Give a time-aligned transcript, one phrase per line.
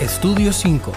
[0.00, 0.92] Estudio 5,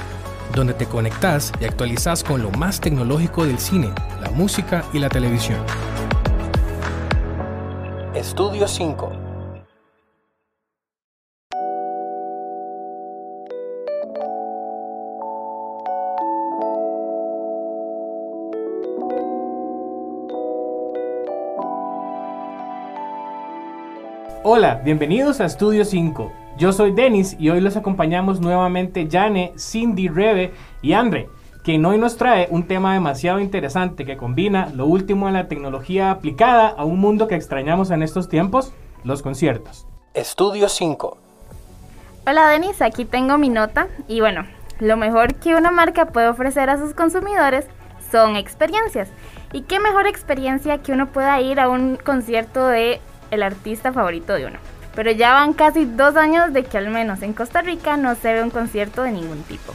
[0.53, 5.07] donde te conectas y actualizas con lo más tecnológico del cine, la música y la
[5.07, 5.57] televisión.
[8.13, 9.11] Estudio 5.
[24.43, 26.38] Hola, bienvenidos a Estudio 5.
[26.59, 31.29] Yo soy Denis y hoy los acompañamos nuevamente Jane, Cindy, Rebe y Andre,
[31.63, 36.11] quien hoy nos trae un tema demasiado interesante que combina lo último en la tecnología
[36.11, 38.73] aplicada a un mundo que extrañamos en estos tiempos,
[39.05, 39.87] los conciertos.
[40.13, 41.17] Estudio 5.
[42.27, 44.45] Hola Denis, aquí tengo mi nota y bueno,
[44.81, 47.67] lo mejor que una marca puede ofrecer a sus consumidores
[48.11, 49.07] son experiencias.
[49.53, 52.99] ¿Y qué mejor experiencia que uno pueda ir a un concierto de
[53.31, 54.59] el artista favorito de uno?
[54.99, 58.33] Pero ya van casi dos años de que al menos en Costa Rica no se
[58.33, 59.73] ve un concierto de ningún tipo.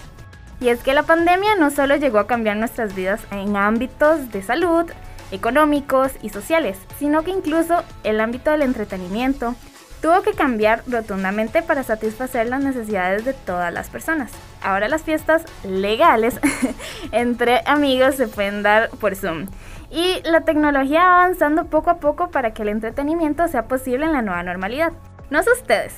[0.60, 4.42] Y es que la pandemia no solo llegó a cambiar nuestras vidas en ámbitos de
[4.42, 4.84] salud,
[5.30, 9.54] económicos y sociales, sino que incluso el ámbito del entretenimiento
[10.02, 14.30] tuvo que cambiar rotundamente para satisfacer las necesidades de todas las personas.
[14.62, 16.38] Ahora las fiestas legales
[17.12, 19.46] entre amigos se pueden dar por Zoom.
[19.90, 24.12] Y la tecnología va avanzando poco a poco para que el entretenimiento sea posible en
[24.12, 24.92] la nueva normalidad.
[25.30, 25.94] No sé ustedes,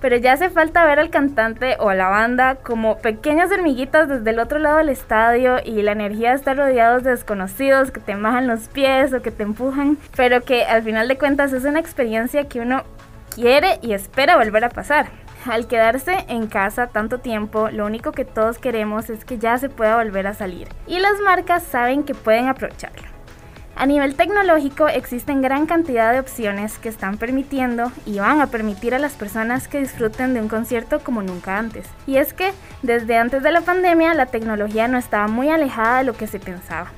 [0.00, 4.30] pero ya hace falta ver al cantante o a la banda como pequeñas hormiguitas desde
[4.30, 8.14] el otro lado del estadio y la energía de estar rodeados de desconocidos que te
[8.14, 11.80] majan los pies o que te empujan, pero que al final de cuentas es una
[11.80, 12.84] experiencia que uno
[13.34, 15.06] quiere y espera volver a pasar.
[15.46, 19.68] Al quedarse en casa tanto tiempo, lo único que todos queremos es que ya se
[19.68, 20.68] pueda volver a salir.
[20.88, 23.15] Y las marcas saben que pueden aprovecharlo.
[23.78, 28.94] A nivel tecnológico existen gran cantidad de opciones que están permitiendo y van a permitir
[28.94, 31.86] a las personas que disfruten de un concierto como nunca antes.
[32.06, 36.04] Y es que desde antes de la pandemia la tecnología no estaba muy alejada de
[36.04, 36.90] lo que se pensaba.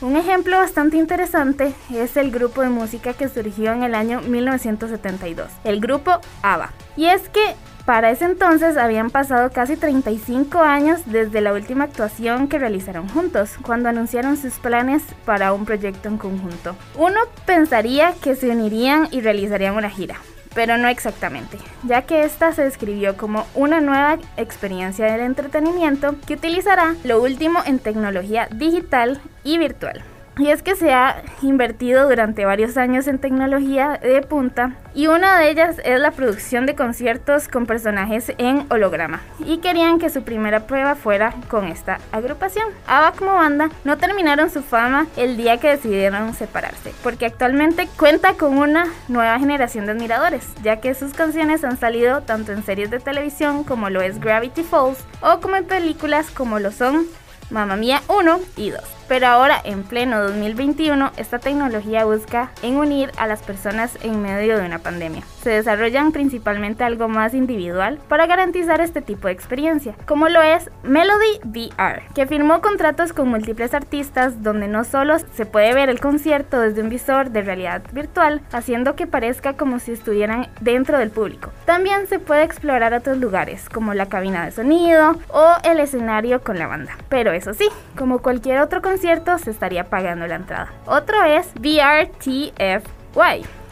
[0.00, 5.50] Un ejemplo bastante interesante es el grupo de música que surgió en el año 1972,
[5.64, 6.70] el grupo ABBA.
[6.96, 12.48] Y es que para ese entonces habían pasado casi 35 años desde la última actuación
[12.48, 16.76] que realizaron juntos, cuando anunciaron sus planes para un proyecto en conjunto.
[16.96, 20.16] Uno pensaría que se unirían y realizarían una gira,
[20.54, 26.34] pero no exactamente, ya que esta se describió como una nueva experiencia del entretenimiento que
[26.34, 30.02] utilizará lo último en tecnología digital y virtual.
[30.36, 35.38] Y es que se ha invertido durante varios años en tecnología de punta y una
[35.38, 39.20] de ellas es la producción de conciertos con personajes en holograma.
[39.38, 42.66] Y querían que su primera prueba fuera con esta agrupación.
[42.86, 48.34] ABBA como banda no terminaron su fama el día que decidieron separarse, porque actualmente cuenta
[48.34, 52.90] con una nueva generación de admiradores, ya que sus canciones han salido tanto en series
[52.90, 57.06] de televisión como lo es Gravity Falls o como en películas como lo son
[57.50, 58.80] Mamma Mía 1 y 2.
[59.08, 64.58] Pero ahora, en pleno 2021, esta tecnología busca en unir a las personas en medio
[64.58, 65.22] de una pandemia.
[65.42, 70.70] Se desarrollan principalmente algo más individual para garantizar este tipo de experiencia, como lo es
[70.82, 76.00] Melody VR, que firmó contratos con múltiples artistas donde no solo se puede ver el
[76.00, 81.10] concierto desde un visor de realidad virtual, haciendo que parezca como si estuvieran dentro del
[81.10, 81.52] público.
[81.66, 86.58] También se puede explorar otros lugares, como la cabina de sonido o el escenario con
[86.58, 86.96] la banda.
[87.10, 90.72] Pero eso sí, como cualquier otro concierto, concierto se estaría pagando la entrada.
[90.86, 92.52] Otro es VRTFY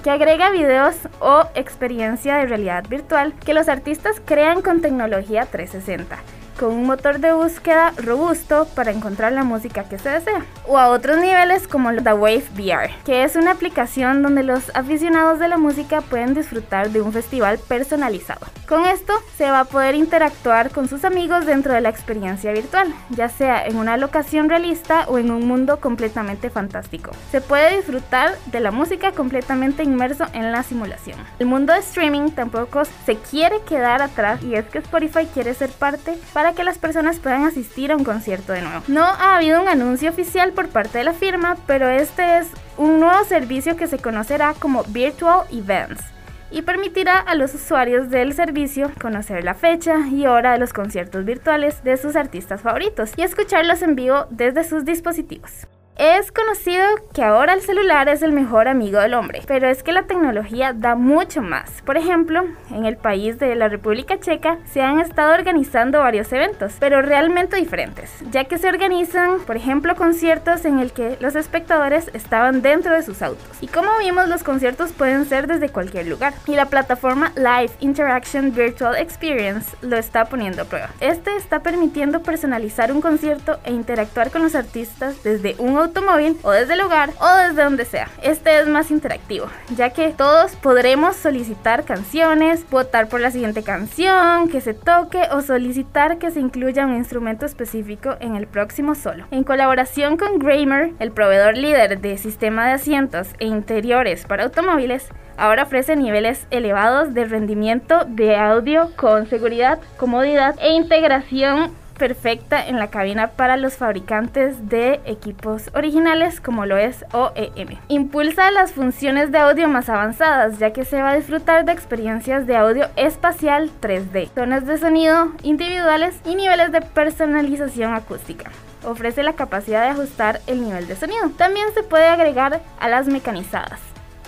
[0.03, 6.19] que agrega videos o experiencia de realidad virtual que los artistas crean con tecnología 360
[6.59, 10.45] con un motor de búsqueda robusto para encontrar la música que se desea.
[10.67, 15.39] O a otros niveles como The Wave VR, que es una aplicación donde los aficionados
[15.39, 18.47] de la música pueden disfrutar de un festival personalizado.
[18.69, 22.93] Con esto se va a poder interactuar con sus amigos dentro de la experiencia virtual,
[23.11, 27.11] ya sea en una locación realista o en un mundo completamente fantástico.
[27.31, 31.19] Se puede disfrutar de la música completamente inmerso en la simulación.
[31.39, 35.71] El mundo de streaming tampoco se quiere quedar atrás y es que Spotify quiere ser
[35.71, 38.83] parte para que las personas puedan asistir a un concierto de nuevo.
[38.89, 42.99] No ha habido un anuncio oficial por parte de la firma, pero este es un
[42.99, 46.03] nuevo servicio que se conocerá como Virtual Events
[46.51, 51.25] y permitirá a los usuarios del servicio conocer la fecha y hora de los conciertos
[51.25, 55.67] virtuales de sus artistas favoritos y escucharlos en vivo desde sus dispositivos.
[55.97, 59.93] Es conocido que ahora el celular es el mejor amigo del hombre, pero es que
[59.93, 61.83] la tecnología da mucho más.
[61.83, 66.73] Por ejemplo, en el país de la República Checa se han estado organizando varios eventos,
[66.81, 72.11] pero realmente diferentes, ya que se organizan, por ejemplo, conciertos en el que los espectadores
[72.15, 73.45] estaban dentro de sus autos.
[73.61, 76.33] Y como vimos, los conciertos pueden ser desde cualquier lugar.
[76.47, 80.89] Y la plataforma Live Interaction Virtual Experience lo está poniendo a prueba.
[81.01, 86.51] Este está permitiendo personalizar un concierto e interactuar con los artistas desde un automóvil o
[86.51, 88.09] desde el hogar o desde donde sea.
[88.23, 89.47] Este es más interactivo,
[89.77, 95.43] ya que todos podremos solicitar canciones, votar por la siguiente canción que se toque o
[95.43, 99.27] solicitar que se incluya un instrumento específico en el próximo solo.
[99.31, 105.09] En colaboración con Kramer, el proveedor líder de sistema de asientos e interiores para automóviles,
[105.37, 112.79] ahora ofrece niveles elevados de rendimiento de audio con seguridad, comodidad e integración perfecta en
[112.79, 117.79] la cabina para los fabricantes de equipos originales como lo es OEM.
[117.89, 122.47] Impulsa las funciones de audio más avanzadas ya que se va a disfrutar de experiencias
[122.47, 128.51] de audio espacial 3D, zonas de sonido individuales y niveles de personalización acústica
[128.85, 131.31] ofrece la capacidad de ajustar el nivel de sonido.
[131.37, 133.79] También se puede agregar a las mecanizadas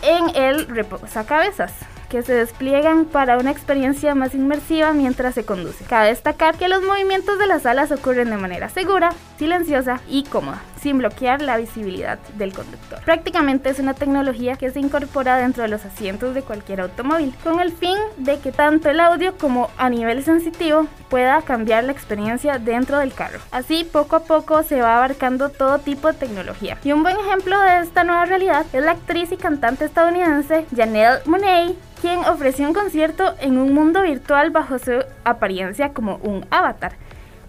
[0.03, 1.73] en el reposacabezas
[2.15, 5.85] que se despliegan para una experiencia más inmersiva mientras se conduce.
[5.85, 10.63] Cabe destacar que los movimientos de las alas ocurren de manera segura, silenciosa y cómoda,
[10.85, 13.01] sin bloquear la visibilidad del conductor.
[13.07, 17.59] Prácticamente es una tecnología que se incorpora dentro de los asientos de cualquier automóvil, con
[17.59, 22.59] el fin de que tanto el audio como a nivel sensitivo pueda cambiar la experiencia
[22.59, 23.39] dentro del carro.
[23.51, 26.77] Así, poco a poco se va abarcando todo tipo de tecnología.
[26.85, 31.23] Y un buen ejemplo de esta nueva realidad es la actriz y cantante estadounidense Janelle
[31.25, 36.93] Monáe, quien ofreció un concierto en un mundo virtual bajo su apariencia como un avatar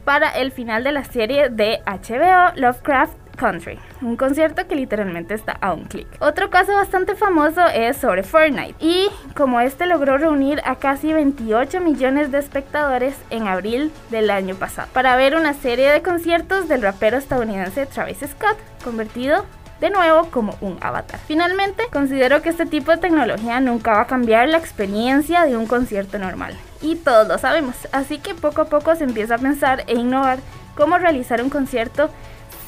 [0.05, 5.53] para el final de la serie de HBO Lovecraft Country, un concierto que literalmente está
[5.53, 6.07] a un clic.
[6.19, 11.79] Otro caso bastante famoso es sobre Fortnite y como este logró reunir a casi 28
[11.81, 16.81] millones de espectadores en abril del año pasado para ver una serie de conciertos del
[16.81, 19.45] rapero estadounidense Travis Scott, convertido
[19.79, 21.19] de nuevo como un avatar.
[21.27, 25.67] Finalmente, considero que este tipo de tecnología nunca va a cambiar la experiencia de un
[25.67, 26.55] concierto normal.
[26.81, 30.39] Y todos lo sabemos, así que poco a poco se empieza a pensar e innovar
[30.75, 32.09] cómo realizar un concierto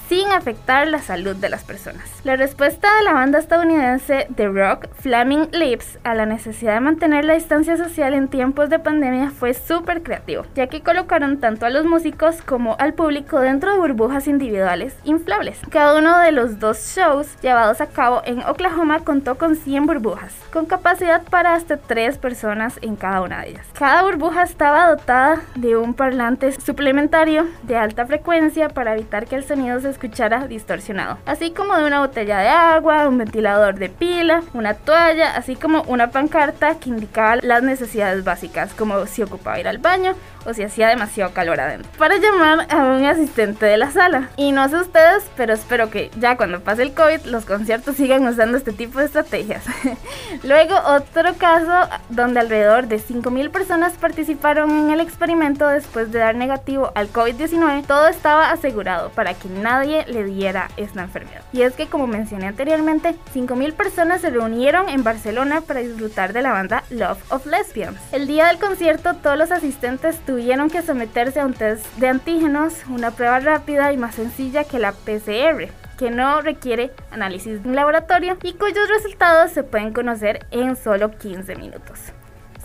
[0.08, 2.10] sin afectar la salud de las personas.
[2.24, 7.26] La respuesta de la banda estadounidense The Rock, Flaming Lips, a la necesidad de mantener
[7.26, 11.70] la distancia social en tiempos de pandemia fue súper creativo, ya que colocaron tanto a
[11.70, 15.60] los músicos como al público dentro de burbujas individuales inflables.
[15.70, 20.34] Cada uno de los dos shows llevados a cabo en Oklahoma contó con 100 burbujas,
[20.52, 23.66] con capacidad para hasta 3 personas en cada una de ellas.
[23.78, 29.44] Cada burbuja estaba dotada de un parlante suplementario de alta frecuencia para evitar que el
[29.44, 34.44] sonido se escuchara distorsionado, así como de una botella de agua, un ventilador de pila,
[34.54, 39.68] una toalla, así como una pancarta que indicaba las necesidades básicas, como si ocupaba ir
[39.68, 40.14] al baño
[40.46, 44.30] o si hacía demasiado calor adentro, para llamar a un asistente de la sala.
[44.38, 48.26] Y no sé ustedes, pero espero que ya cuando pase el COVID los conciertos sigan
[48.26, 49.66] usando este tipo de estrategias.
[50.44, 56.36] Luego, otro caso donde alrededor de 5.000 personas participaron en el experimento después de dar
[56.36, 61.42] negativo al COVID-19, todo estaba asegurado para que nadie le diera esta enfermedad.
[61.54, 66.42] Y es que, como mencioné anteriormente, 5.000 personas se reunieron en Barcelona para disfrutar de
[66.42, 68.00] la banda Love of Lesbians.
[68.12, 72.74] El día del concierto, todos los asistentes tuvieron que someterse a un test de antígenos,
[72.90, 78.38] una prueba rápida y más sencilla que la PCR que no requiere análisis en laboratorio
[78.44, 82.14] y cuyos resultados se pueden conocer en solo 15 minutos.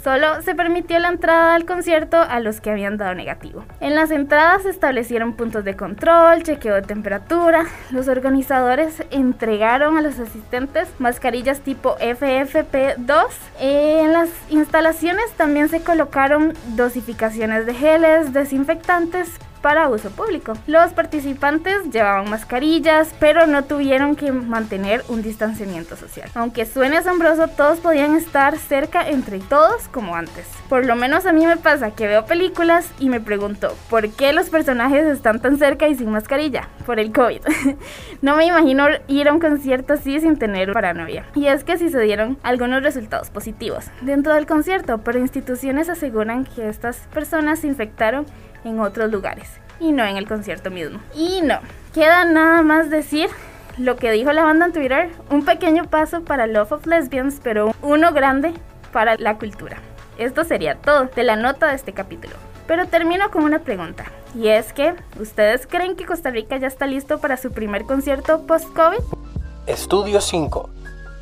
[0.02, 3.64] Solo se permitió la entrada al concierto a los que habían dado negativo.
[3.80, 7.66] En las entradas se establecieron puntos de control, chequeo de temperatura.
[7.92, 13.26] Los organizadores entregaron a los asistentes mascarillas tipo FFP2.
[13.60, 20.54] En las instalaciones también se colocaron dosificaciones de geles desinfectantes para uso público.
[20.66, 26.28] Los participantes llevaban mascarillas, pero no tuvieron que mantener un distanciamiento social.
[26.34, 30.46] Aunque suene asombroso, todos podían estar cerca entre todos como antes.
[30.68, 34.32] Por lo menos a mí me pasa que veo películas y me pregunto, ¿por qué
[34.32, 36.68] los personajes están tan cerca y sin mascarilla?
[36.84, 37.42] Por el COVID.
[38.22, 41.26] no me imagino ir a un concierto así sin tener paranoia.
[41.34, 46.44] Y es que sí se dieron algunos resultados positivos dentro del concierto, pero instituciones aseguran
[46.44, 48.26] que estas personas se infectaron
[48.64, 49.48] en otros lugares
[49.80, 51.00] y no en el concierto mismo.
[51.14, 51.58] Y no,
[51.92, 53.28] queda nada más decir
[53.78, 57.74] lo que dijo la banda en Twitter, un pequeño paso para Love of Lesbians, pero
[57.82, 58.52] uno grande
[58.92, 59.78] para la cultura.
[60.18, 62.34] Esto sería todo de la nota de este capítulo.
[62.66, 64.04] Pero termino con una pregunta.
[64.34, 68.46] Y es que, ¿ustedes creen que Costa Rica ya está listo para su primer concierto
[68.46, 68.98] post-COVID?
[69.66, 70.70] Estudio 5.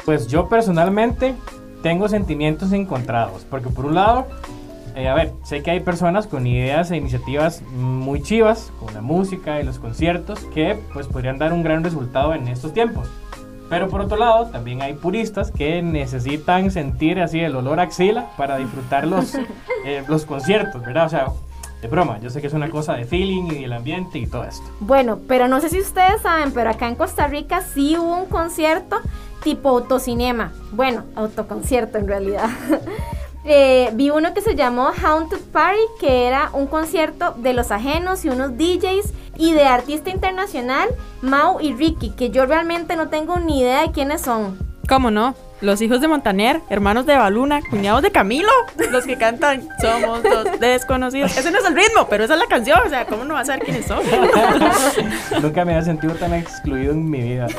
[0.05, 1.35] Pues yo personalmente
[1.83, 4.27] tengo sentimientos encontrados, porque por un lado,
[4.97, 9.01] eh, a ver, sé que hay personas con ideas e iniciativas muy chivas, con la
[9.01, 13.09] música y los conciertos, que pues podrían dar un gran resultado en estos tiempos.
[13.69, 18.31] Pero por otro lado, también hay puristas que necesitan sentir así el olor a axila
[18.37, 19.35] para disfrutar los,
[19.85, 21.07] eh, los conciertos, ¿verdad?
[21.07, 21.27] O sea,
[21.81, 24.45] de broma, yo sé que es una cosa de feeling y del ambiente y todo
[24.45, 24.65] esto.
[24.81, 28.27] Bueno, pero no sé si ustedes saben, pero acá en Costa Rica sí hubo un
[28.27, 28.97] concierto
[29.43, 30.53] tipo autocinema.
[30.73, 32.51] Bueno, autoconcierto en realidad.
[33.45, 38.25] Eh, vi uno que se llamó Haunted Party, que era un concierto de los ajenos
[38.25, 40.89] y unos DJs y de artista internacional,
[41.23, 44.59] Mau y Ricky, que yo realmente no tengo ni idea de quiénes son.
[44.89, 45.35] ¿Cómo no?
[45.61, 48.51] Los hijos de Montaner, hermanos de Baluna, cuñados de Camilo,
[48.91, 51.37] los que cantan Somos dos desconocidos.
[51.37, 53.43] Ese no es el ritmo, pero esa es la canción, o sea, ¿cómo no vas
[53.49, 54.01] a saber quiénes son?
[55.43, 57.47] Nunca me había sentido tan excluido en mi vida.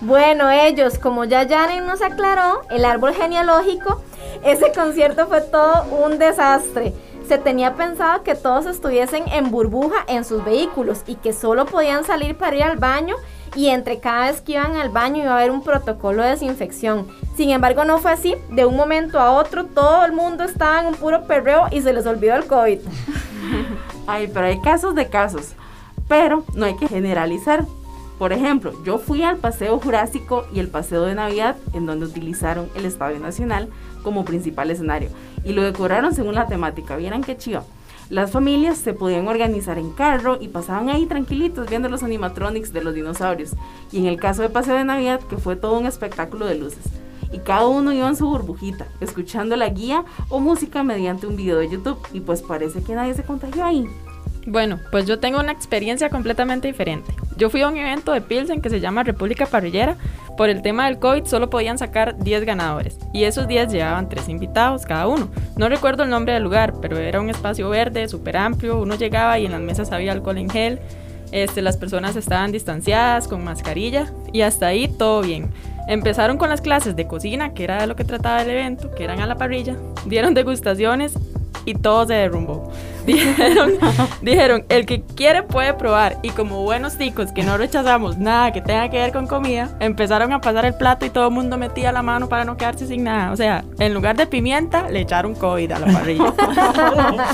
[0.00, 4.02] Bueno, ellos, como ya Janet nos aclaró, el árbol genealógico,
[4.44, 6.92] ese concierto fue todo un desastre.
[7.26, 12.04] Se tenía pensado que todos estuviesen en burbuja en sus vehículos y que solo podían
[12.04, 13.16] salir para ir al baño
[13.56, 17.06] y entre cada vez que iban al baño iba a haber un protocolo de desinfección.
[17.36, 18.34] Sin embargo, no fue así.
[18.50, 21.92] De un momento a otro todo el mundo estaba en un puro perreo y se
[21.92, 22.80] les olvidó el COVID.
[24.06, 25.52] Ay, pero hay casos de casos.
[26.08, 27.64] Pero no hay que generalizar.
[28.18, 32.68] Por ejemplo, yo fui al Paseo Jurásico y el Paseo de Navidad, en donde utilizaron
[32.76, 33.68] el Estadio Nacional
[34.04, 35.08] como principal escenario.
[35.44, 36.96] Y lo decoraron según la temática.
[36.96, 37.64] Vieran qué chido.
[38.10, 42.84] Las familias se podían organizar en carro y pasaban ahí tranquilitos viendo los animatronics de
[42.84, 43.56] los dinosaurios.
[43.90, 46.84] Y en el caso de Paseo de Navidad, que fue todo un espectáculo de luces.
[47.32, 51.58] Y cada uno iba en su burbujita, escuchando la guía o música mediante un video
[51.58, 51.98] de YouTube.
[52.12, 53.88] Y pues parece que nadie se contagió ahí.
[54.46, 57.14] Bueno, pues yo tengo una experiencia completamente diferente.
[57.38, 59.96] Yo fui a un evento de Pilsen que se llama República Parrillera.
[60.36, 64.28] Por el tema del COVID solo podían sacar 10 ganadores y esos 10 llevaban 3
[64.28, 65.28] invitados cada uno.
[65.56, 68.80] No recuerdo el nombre del lugar, pero era un espacio verde, súper amplio.
[68.80, 70.80] Uno llegaba y en las mesas había alcohol en gel.
[71.30, 75.50] Este, las personas estaban distanciadas, con mascarilla y hasta ahí todo bien.
[75.86, 79.04] Empezaron con las clases de cocina, que era de lo que trataba el evento, que
[79.04, 79.76] eran a la parrilla.
[80.06, 81.14] Dieron degustaciones
[81.64, 82.70] y todo se derrumbó.
[83.06, 83.72] Dijeron,
[84.22, 86.16] dijeron, el que quiere puede probar.
[86.22, 90.32] Y como buenos ticos que no rechazamos nada que tenga que ver con comida, empezaron
[90.32, 93.04] a pasar el plato y todo el mundo metía la mano para no quedarse sin
[93.04, 93.32] nada.
[93.32, 96.32] O sea, en lugar de pimienta, le echaron COVID a la parrilla.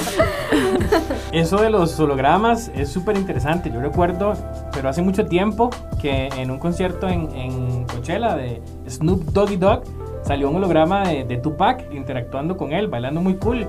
[1.33, 3.71] Eso de los hologramas es súper interesante.
[3.73, 4.35] Yo recuerdo,
[4.73, 9.85] pero hace mucho tiempo, que en un concierto en, en Coachella de Snoop Doggy Dogg
[10.25, 13.67] salió un holograma de, de Tupac interactuando con él, bailando muy cool.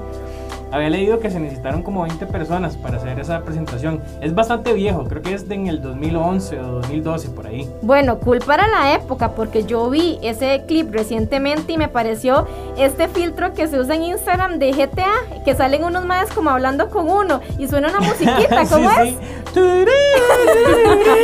[0.71, 4.01] Había leído que se necesitaron como 20 personas para hacer esa presentación.
[4.21, 7.69] Es bastante viejo, creo que es de en el 2011 o 2012 por ahí.
[7.81, 12.47] Bueno, cool para la época, porque yo vi ese clip recientemente y me pareció
[12.77, 15.11] este filtro que se usa en Instagram de GTA,
[15.43, 19.09] que salen unos más como hablando con uno y suena una musiquita, ¿cómo Sí, es?
[19.09, 19.19] sí.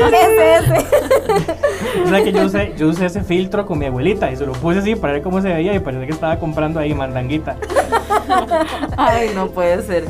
[0.08, 0.88] Ese, ese.
[2.06, 4.54] O sea que yo usé, yo usé ese filtro con mi abuelita y se lo
[4.54, 7.58] puse así para ver cómo se veía y parecía que estaba comprando ahí mandanguita.
[8.96, 10.06] Ay, no puede ser.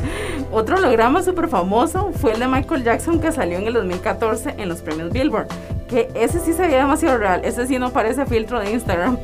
[0.50, 4.68] Otro holograma súper famoso fue el de Michael Jackson que salió en el 2014 en
[4.68, 5.46] los premios Billboard.
[5.88, 7.42] Que ese sí se veía demasiado real.
[7.44, 9.18] Ese sí no parece filtro de Instagram.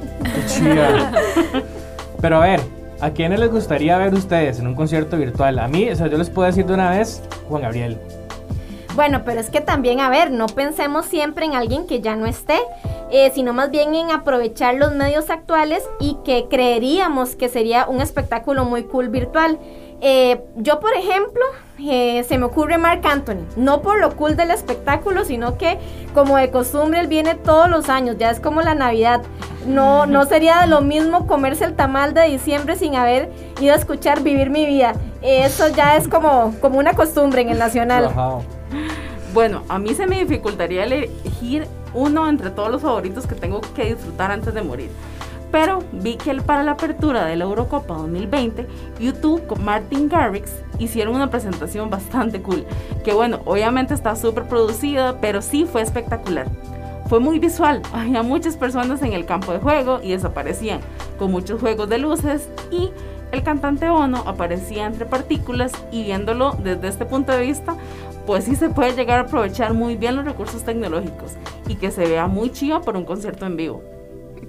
[2.21, 2.61] Pero a ver,
[3.01, 5.59] ¿a quiénes les gustaría ver ustedes en un concierto virtual?
[5.59, 7.99] A mí, o sea, yo les puedo decir de una vez, Juan Gabriel.
[8.95, 12.27] Bueno, pero es que también, a ver, no pensemos siempre en alguien que ya no
[12.27, 12.59] esté,
[13.11, 18.01] eh, sino más bien en aprovechar los medios actuales y que creeríamos que sería un
[18.01, 19.59] espectáculo muy cool virtual.
[20.01, 21.43] Eh, yo, por ejemplo,
[21.79, 25.79] eh, se me ocurre Mark Anthony, no por lo cool del espectáculo, sino que
[26.15, 29.23] como de costumbre él viene todos los años, ya es como la Navidad.
[29.67, 33.77] No, no sería de lo mismo comerse el tamal de diciembre sin haber ido a
[33.77, 34.95] escuchar Vivir mi vida.
[35.23, 38.11] Eso ya es como, como una costumbre en el Nacional.
[39.33, 43.95] Bueno, a mí se me dificultaría elegir uno entre todos los favoritos que tengo que
[43.95, 44.91] disfrutar antes de morir.
[45.55, 48.67] Pero vi que para la apertura de la Eurocopa 2020,
[48.99, 52.67] YouTube con Martin Garrix hicieron una presentación bastante cool.
[53.05, 56.49] Que bueno, obviamente está súper producida, pero sí fue espectacular.
[57.09, 60.81] Fue muy visual, había muchas personas en el campo de juego y desaparecían,
[61.21, 62.91] con muchos juegos de luces y
[63.31, 67.77] el cantante Ono aparecía entre partículas y viéndolo desde este punto de vista,
[68.27, 71.35] pues sí se puede llegar a aprovechar muy bien los recursos tecnológicos
[71.69, 73.94] y que se vea muy chido por un concierto en vivo.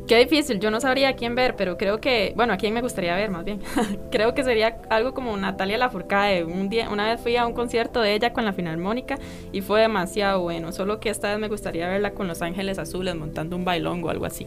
[0.08, 2.82] Qué difícil, yo no sabría a quién ver, pero creo que, bueno, a quién me
[2.82, 3.60] gustaría ver más bien.
[4.12, 6.44] creo que sería algo como Natalia Lafourcade.
[6.44, 9.18] Un día, una vez fui a un concierto de ella con la Filarmónica
[9.52, 13.16] y fue demasiado bueno, solo que esta vez me gustaría verla con Los Ángeles Azules
[13.16, 14.46] montando un bailongo o algo así.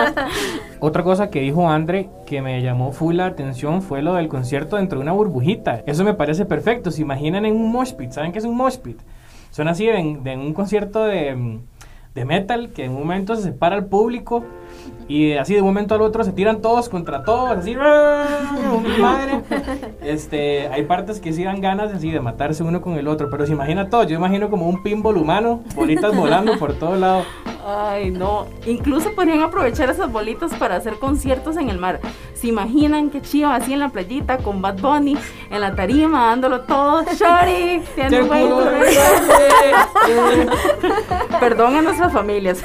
[0.80, 4.76] Otra cosa que dijo Andre que me llamó full la atención fue lo del concierto
[4.76, 5.84] dentro de una burbujita.
[5.86, 6.90] Eso me parece perfecto.
[6.90, 8.98] Se imaginan en un mosh pit, ¿saben qué es un mosh pit?
[9.52, 11.60] Son así de, de un concierto de,
[12.14, 14.44] de metal que en un momento se separa el público
[15.06, 19.42] y así de un momento al otro se tiran todos contra todos, así, madre.
[20.02, 23.46] Este, hay partes que sí dan ganas así de matarse uno con el otro, pero
[23.46, 27.24] se imagina todo, yo imagino como un pinball humano, bolitas volando por todo lado.
[27.66, 28.46] Ay, no.
[28.66, 31.98] Incluso podrían aprovechar esas bolitas para hacer conciertos en el mar.
[32.34, 35.16] ¿Se imaginan qué chido así en la playita con Bad Bunny
[35.50, 37.04] en la tarima dándolo todo?
[37.04, 37.80] ¡Shorty!
[41.40, 41.82] Perdón a
[42.12, 42.62] familias.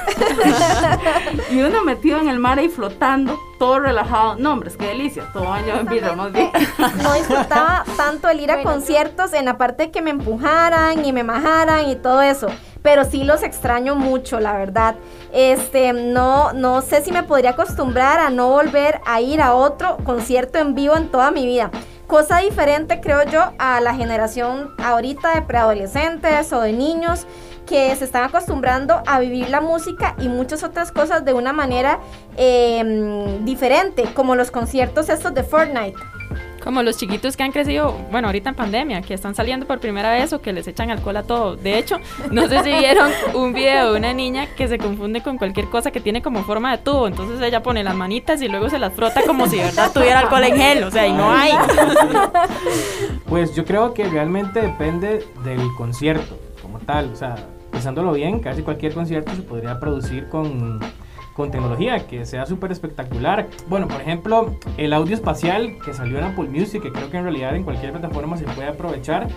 [1.52, 4.36] y uno metido en el mar y flotando, todo relajado.
[4.36, 5.30] No, hombre, es que delicia.
[5.34, 6.52] Todo año en vida, más bien.
[7.04, 11.24] No disfrutaba tanto el ir a conciertos en la parte que me empujaran y me
[11.24, 12.48] majaran y todo eso.
[12.82, 14.96] Pero sí los extraño mucho, la verdad.
[15.34, 19.98] Este, no, no sé si me podría acostumbrar a no volver a ir a otro
[20.06, 21.72] concierto en vivo en toda mi vida.
[22.08, 27.28] Cosa diferente, creo yo, a la generación ahorita de preadolescentes o de niños
[27.70, 32.00] que se están acostumbrando a vivir la música y muchas otras cosas de una manera
[32.36, 35.94] em, diferente, como los conciertos estos de Fortnite.
[36.64, 40.12] Como los chiquitos que han crecido, bueno, ahorita en pandemia, que están saliendo por primera
[40.12, 41.56] vez o que les echan alcohol a todo.
[41.56, 41.98] De hecho,
[42.32, 45.92] no sé si vieron un video de una niña que se confunde con cualquier cosa
[45.92, 47.08] que tiene como forma de tubo.
[47.08, 50.20] Entonces ella pone las manitas y luego se las frota como si de verdad tuviera
[50.20, 50.84] alcohol en gel.
[50.84, 51.52] O sea, y no hay.
[53.28, 57.12] Pues yo creo que realmente depende del concierto como tal.
[57.14, 57.36] O sea,
[57.80, 60.82] pensándolo bien, casi cualquier concierto se podría producir con
[61.34, 63.48] con tecnología que sea súper espectacular.
[63.70, 67.24] Bueno, por ejemplo, el audio espacial que salió en Apple Music, que creo que en
[67.24, 69.30] realidad en cualquier plataforma se puede aprovechar,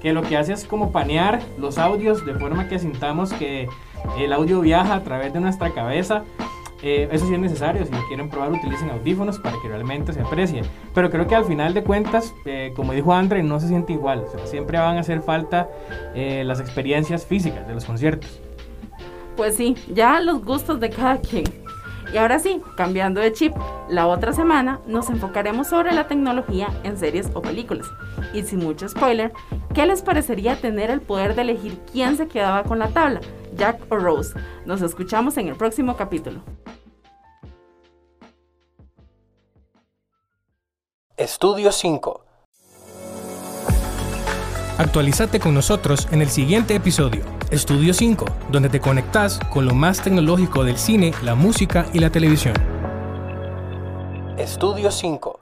[0.00, 3.68] que lo que hace es como panear los audios de forma que sintamos que
[4.16, 6.22] el audio viaja a través de nuestra cabeza.
[6.82, 10.20] Eh, eso sí es necesario, si lo quieren probar utilicen audífonos para que realmente se
[10.20, 10.62] aprecie.
[10.94, 14.24] Pero creo que al final de cuentas, eh, como dijo Andre, no se siente igual.
[14.44, 15.68] siempre van a hacer falta
[16.14, 18.40] eh, las experiencias físicas de los conciertos.
[19.36, 21.44] Pues sí, ya los gustos de cada quien.
[22.12, 23.54] Y ahora sí, cambiando de chip,
[23.88, 27.86] la otra semana nos enfocaremos sobre la tecnología en series o películas.
[28.32, 29.32] Y sin mucho spoiler,
[29.74, 33.20] ¿qué les parecería tener el poder de elegir quién se quedaba con la tabla,
[33.56, 34.34] Jack o Rose?
[34.64, 36.40] Nos escuchamos en el próximo capítulo.
[41.16, 42.27] Estudio 5
[44.78, 50.00] Actualízate con nosotros en el siguiente episodio, Estudio 5, donde te conectas con lo más
[50.00, 52.54] tecnológico del cine, la música y la televisión.
[54.38, 55.37] Estudio 5